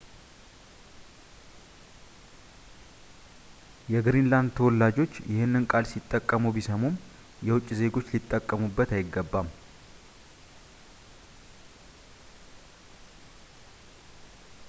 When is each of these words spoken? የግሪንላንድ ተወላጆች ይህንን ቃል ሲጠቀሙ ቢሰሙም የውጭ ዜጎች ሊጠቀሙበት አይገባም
የግሪንላንድ 3.93 4.53
ተወላጆች 4.57 5.13
ይህንን 5.33 5.67
ቃል 5.71 5.85
ሲጠቀሙ 5.91 6.43
ቢሰሙም 6.55 6.95
የውጭ 7.49 7.67
ዜጎች 7.81 8.07
ሊጠቀሙበት 8.15 8.95
አይገባም 8.99 9.53